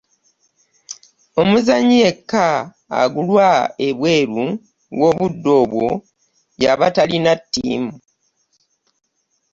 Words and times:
Omuzannyi 1.41 1.95
yekka 2.05 2.45
agulwa 3.01 3.49
ebweru 3.87 4.45
w'obudde 4.99 5.49
obwo 5.61 5.87
y'aba 6.61 6.87
talina 6.95 7.33
ttiimu. 7.41 7.93